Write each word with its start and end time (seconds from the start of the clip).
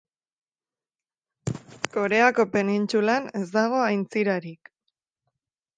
Koreako 1.97 2.47
penintsulan 2.57 3.29
ez 3.43 3.47
dago 3.59 3.87
aintzirarik. 3.91 4.77